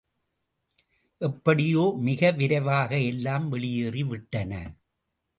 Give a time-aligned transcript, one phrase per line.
[1.21, 4.53] எப்படியோ மிக விரைவாக எல்லாம் வெளியேறிவிட்டன.